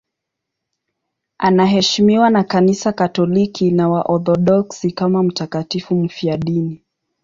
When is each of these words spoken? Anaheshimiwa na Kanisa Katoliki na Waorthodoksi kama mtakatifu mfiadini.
Anaheshimiwa 1.37 2.29
na 2.29 2.43
Kanisa 2.43 2.91
Katoliki 2.93 3.71
na 3.71 3.89
Waorthodoksi 3.89 4.91
kama 4.91 5.23
mtakatifu 5.23 5.95
mfiadini. 5.95 6.81